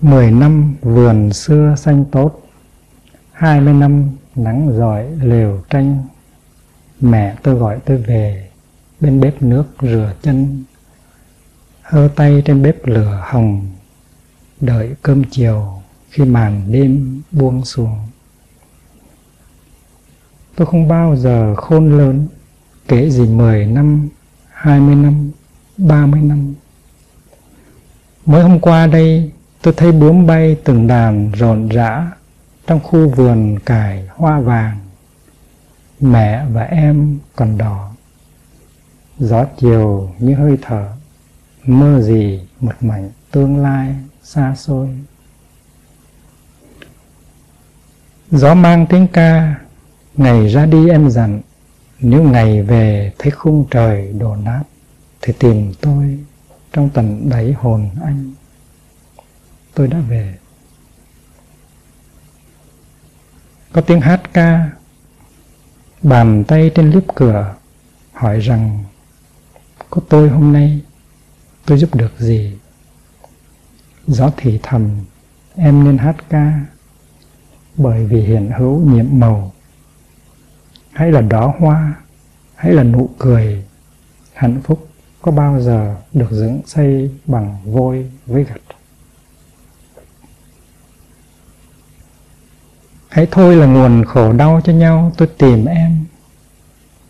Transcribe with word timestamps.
Mười 0.00 0.30
năm 0.30 0.74
vườn 0.80 1.32
xưa 1.32 1.74
xanh 1.78 2.04
tốt, 2.04 2.42
Hai 3.32 3.60
mươi 3.60 3.74
năm 3.74 4.10
nắng 4.34 4.72
giỏi 4.78 5.06
lều 5.22 5.62
tranh. 5.70 6.04
Mẹ 7.00 7.36
tôi 7.42 7.54
gọi 7.54 7.78
tôi 7.84 7.96
về, 7.96 8.48
Bên 9.00 9.20
bếp 9.20 9.42
nước 9.42 9.64
rửa 9.82 10.12
chân. 10.22 10.64
Hơ 11.82 12.08
tay 12.16 12.42
trên 12.44 12.62
bếp 12.62 12.86
lửa 12.86 13.22
hồng, 13.26 13.66
Đợi 14.60 14.94
cơm 15.02 15.24
chiều 15.30 15.82
Khi 16.10 16.24
màn 16.24 16.72
đêm 16.72 17.22
buông 17.30 17.64
xuống. 17.64 17.98
Tôi 20.56 20.66
không 20.66 20.88
bao 20.88 21.16
giờ 21.16 21.54
khôn 21.54 21.98
lớn, 21.98 22.28
Kể 22.88 23.10
gì 23.10 23.26
mười 23.26 23.66
năm, 23.66 24.08
hai 24.48 24.80
mươi 24.80 24.94
năm, 24.94 25.30
ba 25.76 26.06
mươi 26.06 26.20
năm. 26.20 26.54
Mới 28.26 28.42
hôm 28.42 28.60
qua 28.60 28.86
đây 28.86 29.32
tôi 29.66 29.74
thấy 29.76 29.92
bướm 29.92 30.26
bay 30.26 30.56
từng 30.64 30.86
đàn 30.86 31.32
rộn 31.32 31.68
rã 31.68 32.10
trong 32.66 32.80
khu 32.80 33.08
vườn 33.08 33.58
cải 33.58 34.08
hoa 34.08 34.40
vàng. 34.40 34.78
Mẹ 36.00 36.44
và 36.52 36.62
em 36.62 37.18
còn 37.36 37.58
đỏ. 37.58 37.90
Gió 39.18 39.44
chiều 39.58 40.10
như 40.18 40.34
hơi 40.34 40.58
thở, 40.62 40.92
mơ 41.64 42.00
gì 42.00 42.40
một 42.60 42.72
mảnh 42.80 43.10
tương 43.30 43.62
lai 43.62 43.94
xa 44.22 44.54
xôi. 44.56 44.88
Gió 48.30 48.54
mang 48.54 48.86
tiếng 48.86 49.08
ca, 49.08 49.54
ngày 50.16 50.48
ra 50.48 50.66
đi 50.66 50.88
em 50.88 51.10
dặn, 51.10 51.40
nếu 52.00 52.22
ngày 52.22 52.62
về 52.62 53.12
thấy 53.18 53.30
khung 53.30 53.64
trời 53.70 54.12
đổ 54.18 54.36
nát, 54.36 54.62
thì 55.22 55.32
tìm 55.38 55.72
tôi 55.80 56.18
trong 56.72 56.88
tận 56.88 57.28
đáy 57.30 57.52
hồn 57.52 57.90
anh 58.04 58.32
tôi 59.76 59.88
đã 59.88 59.98
về. 59.98 60.34
Có 63.72 63.80
tiếng 63.80 64.00
hát 64.00 64.20
ca, 64.32 64.70
bàn 66.02 66.44
tay 66.48 66.70
trên 66.74 66.90
liếp 66.90 67.02
cửa, 67.14 67.54
hỏi 68.12 68.40
rằng, 68.40 68.84
có 69.90 70.02
tôi 70.08 70.28
hôm 70.28 70.52
nay, 70.52 70.80
tôi 71.66 71.78
giúp 71.78 71.94
được 71.94 72.18
gì? 72.18 72.58
Gió 74.06 74.30
thì 74.36 74.60
thầm, 74.62 74.90
em 75.54 75.84
nên 75.84 75.98
hát 75.98 76.16
ca, 76.28 76.60
bởi 77.76 78.06
vì 78.06 78.20
hiện 78.20 78.50
hữu 78.58 78.80
nhiệm 78.80 79.06
màu. 79.10 79.52
Hay 80.92 81.12
là 81.12 81.20
đóa 81.20 81.52
hoa 81.58 81.94
hay 82.54 82.72
là 82.72 82.82
nụ 82.82 83.10
cười, 83.18 83.64
hạnh 84.34 84.60
phúc 84.64 84.88
có 85.22 85.32
bao 85.32 85.60
giờ 85.60 85.96
được 86.12 86.30
dựng 86.30 86.60
xây 86.66 87.10
bằng 87.26 87.58
vôi 87.64 88.10
với 88.26 88.44
gạch. 88.44 88.75
Hãy 93.16 93.26
thôi 93.30 93.56
là 93.56 93.66
nguồn 93.66 94.04
khổ 94.04 94.32
đau 94.32 94.60
cho 94.64 94.72
nhau, 94.72 95.12
tôi 95.16 95.28
tìm 95.38 95.64
em. 95.64 96.04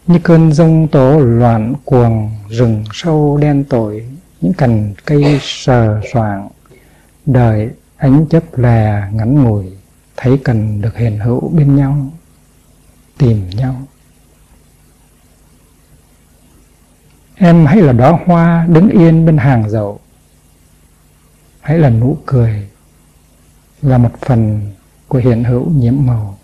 Như 0.06 0.18
cơn 0.22 0.52
rông 0.52 0.88
tố 0.88 1.20
loạn 1.20 1.74
cuồng, 1.84 2.30
rừng 2.48 2.84
sâu 2.92 3.36
đen 3.36 3.64
tối 3.64 4.06
Những 4.40 4.52
cành 4.52 4.94
cây 5.04 5.38
sờ 5.42 6.00
soạng. 6.12 6.48
Đời 7.26 7.70
ánh 7.96 8.26
chấp 8.26 8.58
lè 8.58 9.02
ngắn 9.12 9.44
ngủi, 9.44 9.64
Thấy 10.16 10.40
cần 10.44 10.80
được 10.80 10.96
hiện 10.96 11.18
hữu 11.18 11.48
bên 11.48 11.76
nhau, 11.76 11.96
Tìm 13.18 13.50
nhau. 13.50 13.74
Em 17.34 17.66
hãy 17.66 17.76
là 17.76 17.92
đóa 17.92 18.18
hoa 18.26 18.66
đứng 18.68 18.88
yên 18.88 19.26
bên 19.26 19.36
hàng 19.36 19.70
dậu. 19.70 20.00
Hãy 21.60 21.78
là 21.78 21.90
nụ 21.90 22.18
cười, 22.26 22.68
Là 23.82 23.98
một 23.98 24.12
phần 24.20 24.70
của 25.08 25.18
hiện 25.18 25.44
hữu 25.44 25.70
nhiễm 25.70 25.94
màu. 26.06 26.38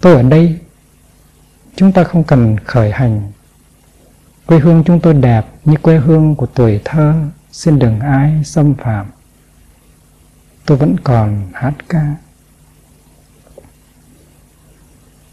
Tôi 0.00 0.14
ở 0.14 0.22
đây, 0.22 0.58
Chúng 1.80 1.92
ta 1.92 2.04
không 2.04 2.24
cần 2.24 2.56
khởi 2.64 2.90
hành. 2.90 3.22
Quê 4.46 4.58
hương 4.58 4.84
chúng 4.86 5.00
tôi 5.00 5.14
đẹp 5.14 5.46
như 5.64 5.76
quê 5.82 5.96
hương 5.98 6.34
của 6.34 6.46
tuổi 6.46 6.80
thơ, 6.84 7.14
Xin 7.52 7.78
đừng 7.78 8.00
ai 8.00 8.44
xâm 8.44 8.74
phạm. 8.74 9.06
Tôi 10.66 10.78
vẫn 10.78 10.96
còn 11.04 11.48
hát 11.52 11.74
ca. 11.88 12.14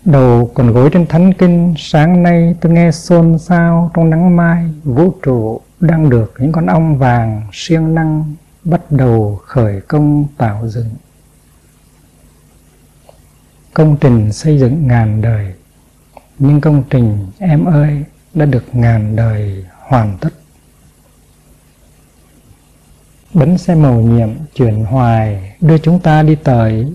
Đầu 0.05 0.51
còn 0.53 0.71
gối 0.73 0.89
trên 0.93 1.07
thánh 1.07 1.33
kinh, 1.33 1.73
Sáng 1.77 2.23
nay 2.23 2.55
tôi 2.61 2.71
nghe 2.71 2.91
xôn 2.91 3.39
xao 3.39 3.91
Trong 3.93 4.09
nắng 4.09 4.35
mai 4.35 4.69
vũ 4.83 5.13
trụ. 5.23 5.61
Đang 5.79 6.09
được 6.09 6.33
những 6.39 6.51
con 6.51 6.65
ong 6.65 6.97
vàng 6.97 7.41
siêng 7.53 7.95
năng 7.95 8.35
Bắt 8.63 8.91
đầu 8.91 9.41
khởi 9.45 9.81
công 9.81 10.25
tạo 10.37 10.67
dựng. 10.67 10.89
Công 13.73 13.97
trình 14.01 14.33
xây 14.33 14.59
dựng 14.59 14.87
ngàn 14.87 15.21
đời. 15.21 15.53
Nhưng 16.39 16.61
công 16.61 16.83
trình, 16.89 17.27
em 17.39 17.65
ơi, 17.65 18.03
Đã 18.33 18.45
được 18.45 18.75
ngàn 18.75 19.15
đời 19.15 19.65
hoàn 19.79 20.17
tất. 20.21 20.29
Bánh 23.33 23.57
xe 23.57 23.75
màu 23.75 24.01
nhiệm 24.01 24.29
chuyển 24.55 24.85
hoài, 24.85 25.55
Đưa 25.61 25.77
chúng 25.77 25.99
ta 25.99 26.23
đi 26.23 26.35
tới. 26.35 26.93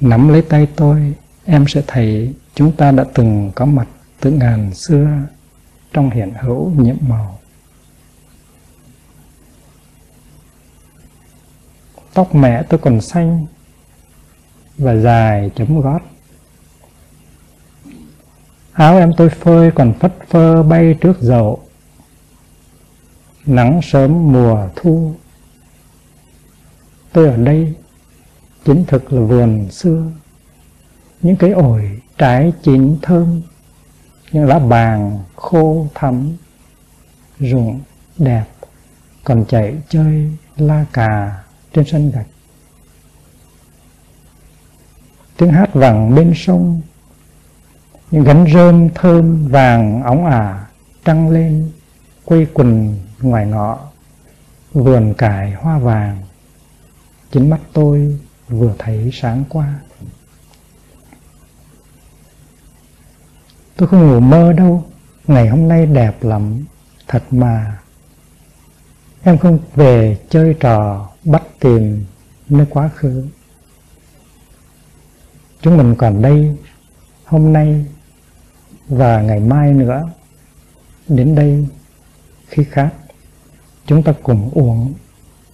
Nắm 0.00 0.28
lấy 0.28 0.42
tay 0.42 0.68
tôi, 0.76 1.14
em 1.44 1.64
sẽ 1.68 1.82
thấy 1.86 2.34
chúng 2.54 2.72
ta 2.72 2.90
đã 2.90 3.04
từng 3.14 3.50
có 3.54 3.64
mặt 3.64 3.88
từ 4.20 4.30
ngàn 4.30 4.74
xưa 4.74 5.08
trong 5.94 6.10
hiện 6.10 6.32
hữu 6.40 6.70
nhiệm 6.70 6.96
màu. 7.08 7.38
Tóc 12.14 12.34
mẹ 12.34 12.62
tôi 12.62 12.80
còn 12.82 13.00
xanh 13.00 13.46
và 14.78 14.96
dài 14.96 15.50
chấm 15.56 15.80
gót. 15.80 16.00
Áo 18.72 18.98
em 18.98 19.12
tôi 19.16 19.28
phơi 19.28 19.70
còn 19.70 19.94
phất 20.00 20.14
phơ 20.28 20.62
bay 20.62 20.94
trước 21.00 21.20
dậu. 21.20 21.60
Nắng 23.46 23.80
sớm 23.82 24.32
mùa 24.32 24.68
thu. 24.76 25.14
Tôi 27.12 27.28
ở 27.28 27.36
đây 27.36 27.74
chính 28.64 28.84
thực 28.86 29.12
là 29.12 29.20
vườn 29.20 29.70
xưa 29.70 30.10
những 31.22 31.36
cái 31.36 31.50
ổi 31.50 32.00
trái 32.18 32.52
chín 32.62 32.96
thơm 33.02 33.42
những 34.32 34.46
lá 34.46 34.58
bàn, 34.58 35.18
khô 35.36 35.86
thắm 35.94 36.36
ruộng, 37.40 37.80
đẹp, 38.18 38.44
còn 39.24 39.44
chạy 39.48 39.76
chơi 39.88 40.30
la 40.56 40.84
cà 40.92 41.42
trên 41.72 41.84
sân 41.84 42.10
gạch. 42.10 42.26
Tiếng 45.36 45.50
hát 45.52 45.74
vẳng 45.74 46.14
bên 46.14 46.32
sông, 46.36 46.80
những 48.10 48.24
gánh 48.24 48.46
rơm 48.54 48.88
thơm 48.94 49.48
vàng 49.48 50.02
óng 50.02 50.26
ả 50.26 50.66
trăng 51.04 51.30
lên 51.30 51.70
quây 52.24 52.46
quần 52.54 52.98
ngoài 53.20 53.46
ngõ, 53.46 53.78
vườn 54.72 55.14
cải 55.14 55.52
hoa 55.52 55.78
vàng. 55.78 56.22
Chính 57.32 57.50
mắt 57.50 57.60
tôi 57.72 58.18
vừa 58.48 58.74
thấy 58.78 59.10
sáng 59.12 59.44
qua. 59.48 59.74
Tôi 63.84 63.90
không 63.90 64.10
ngủ 64.10 64.20
mơ 64.20 64.52
đâu. 64.52 64.84
Ngày 65.26 65.48
hôm 65.48 65.68
nay 65.68 65.86
đẹp 65.86 66.22
lắm. 66.24 66.64
Thật 67.08 67.22
mà. 67.30 67.78
Em 69.22 69.38
không 69.38 69.58
về 69.74 70.18
chơi 70.28 70.54
trò 70.60 71.08
Bắt 71.24 71.42
tìm 71.60 72.04
nơi 72.48 72.66
quá 72.70 72.90
khứ. 72.94 73.26
Chúng 75.60 75.76
mình 75.76 75.94
còn 75.98 76.22
đây 76.22 76.56
Hôm 77.24 77.52
nay 77.52 77.84
Và 78.88 79.22
ngày 79.22 79.40
mai 79.40 79.72
nữa. 79.72 80.08
Đến 81.08 81.34
đây, 81.34 81.66
Khi 82.48 82.64
khát 82.64 82.90
Chúng 83.86 84.02
ta 84.02 84.12
cùng 84.22 84.50
uống 84.54 84.94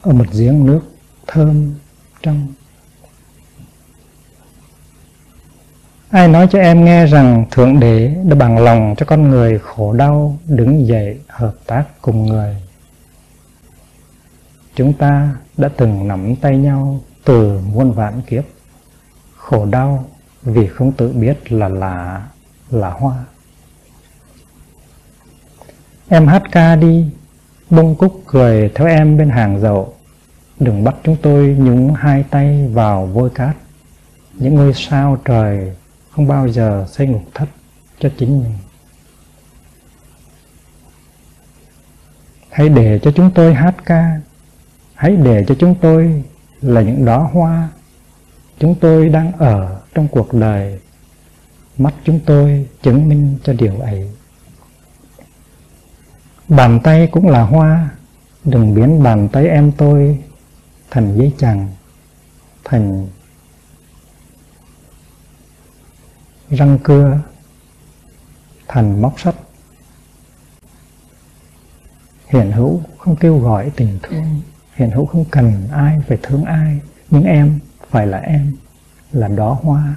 Ở 0.03 0.13
một 0.13 0.27
giếng 0.33 0.67
nước 0.67 0.81
thơm 1.27 1.75
trong. 2.23 2.53
Ai 6.11 6.29
nói 6.29 6.49
cho 6.51 6.59
em 6.59 6.85
nghe 6.85 7.07
rằng 7.07 7.45
Thượng 7.51 7.81
Đế 7.81 8.15
đã 8.25 8.35
bằng 8.35 8.59
lòng 8.59 8.95
cho 8.99 9.07
con 9.07 9.29
người 9.29 9.59
khổ 9.59 9.93
đau 9.93 10.39
đứng 10.47 10.87
dậy 10.87 11.21
hợp 11.29 11.55
tác 11.67 11.85
cùng 12.03 12.27
người. 12.27 12.57
Chúng 14.75 14.93
ta 14.93 15.35
đã 15.57 15.69
từng 15.77 16.09
nắm 16.09 16.37
tay 16.37 16.57
nhau 16.57 17.01
từ 17.25 17.61
muôn 17.75 17.93
vạn 17.93 18.23
kiếp. 18.23 18.45
Khổ 19.37 19.67
đau 19.67 20.05
vì 20.43 20.67
không 20.67 20.93
tự 20.93 21.13
biết 21.13 21.53
là 21.53 21.69
lá, 21.69 22.23
là 22.71 22.91
hoa. 22.91 23.25
Em 26.09 26.27
hát 26.27 26.43
ca 26.53 26.77
đi, 26.77 27.07
bông 27.71 27.95
cúc 27.95 28.23
cười 28.27 28.71
theo 28.75 28.89
em 28.89 29.19
bên 29.19 29.31
hàng 29.31 29.61
dậu. 29.61 29.95
Đừng 30.59 30.85
bắt 30.85 30.95
chúng 31.05 31.17
tôi 31.23 31.57
nhúng 31.59 31.95
hai 31.95 32.25
tay 32.31 32.69
vào 32.73 33.07
vôi 33.07 33.31
cát. 33.31 33.57
Những 34.35 34.55
ngôi 34.55 34.73
sao 34.75 35.19
trời 35.25 35.73
không 36.11 36.29
bao 36.29 36.49
giờ 36.49 36.87
xây 36.91 37.07
ngục 37.07 37.23
thất 37.35 37.49
cho 37.99 38.09
chính 38.19 38.43
mình. 38.43 38.53
Hãy 42.51 42.69
để 42.69 42.99
cho 43.03 43.13
chúng 43.17 43.31
tôi 43.35 43.55
hát 43.55 43.75
ca. 43.85 44.21
Hãy 44.95 45.17
để 45.17 45.45
cho 45.49 45.55
chúng 45.59 45.75
tôi 45.81 46.25
là 46.61 46.83
những 46.83 47.05
đóa 47.05 47.19
hoa. 47.19 47.69
Chúng 48.59 48.75
tôi 48.75 49.09
đang 49.09 49.33
ở 49.33 49.81
trong 49.95 50.09
cuộc 50.09 50.35
đời. 50.35 50.81
Mắt 51.79 51.95
chúng 52.05 52.21
tôi 52.27 52.69
chứng 52.83 53.09
minh 53.09 53.39
cho 53.45 53.53
điều 53.53 53.81
ấy. 53.81 54.11
Bàn 56.49 56.81
tay 56.85 57.09
cũng 57.13 57.29
là 57.29 57.43
hoa. 57.43 57.89
Đừng 58.45 58.75
biến 58.75 59.03
bàn 59.03 59.29
tay 59.33 59.47
em 59.47 59.73
tôi 59.73 60.19
thành 60.91 61.19
giấy 61.19 61.33
chằng, 61.39 61.69
thành 62.65 63.07
răng 66.51 66.79
cưa 66.85 67.19
thành 68.69 69.03
móc 69.03 69.21
sắt. 69.21 69.35
Hiện 72.29 72.53
hữu 72.53 72.81
không 72.99 73.17
kêu 73.17 73.39
gọi 73.39 73.71
tình 73.77 73.99
thương, 74.03 74.41
hiện 74.75 74.91
hữu 74.91 75.07
không 75.07 75.25
cần 75.31 75.69
ai 75.73 76.01
phải 76.09 76.19
thương 76.23 76.45
ai, 76.45 76.81
nhưng 77.11 77.25
em 77.25 77.59
phải 77.91 78.07
là 78.07 78.19
em, 78.19 78.57
là 79.13 79.29
đó 79.29 79.59
hoa, 79.63 79.97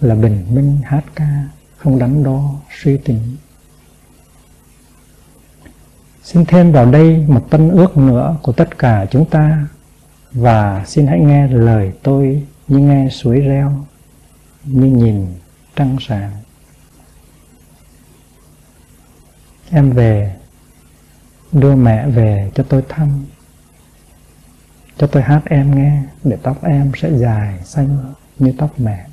là 0.00 0.14
bình 0.14 0.46
minh 0.50 0.78
hát 0.84 1.04
ca, 1.14 1.48
không 1.76 1.98
đắn 1.98 2.24
đo 2.24 2.54
suy 2.82 2.96
tính. 2.96 3.36
Xin 6.22 6.44
thêm 6.44 6.72
vào 6.72 6.90
đây 6.90 7.24
một 7.28 7.46
tân 7.50 7.70
ước 7.70 7.96
nữa 7.96 8.36
của 8.42 8.52
tất 8.52 8.78
cả 8.78 9.06
chúng 9.10 9.24
ta, 9.24 9.66
và 10.32 10.84
xin 10.86 11.06
hãy 11.06 11.20
nghe 11.20 11.48
lời 11.48 11.92
tôi 12.02 12.46
như 12.68 12.78
nghe 12.78 13.08
suối 13.10 13.40
reo, 13.40 13.72
như 14.64 14.86
nhìn 14.86 15.26
trăng 15.78 15.96
sáng. 16.00 16.32
Em 19.70 19.90
về, 19.90 20.36
đưa 21.52 21.74
mẹ 21.74 22.08
về 22.08 22.50
cho 22.54 22.64
tôi 22.68 22.82
thăm, 22.88 23.26
cho 24.96 25.06
tôi 25.06 25.22
hát 25.22 25.42
em 25.44 25.76
nghe 25.76 26.02
để 26.24 26.36
tóc 26.42 26.64
em 26.64 26.92
sẽ 26.96 27.10
dài 27.18 27.58
xanh 27.64 28.14
như 28.38 28.52
tóc 28.58 28.80
mẹ. 28.80 29.07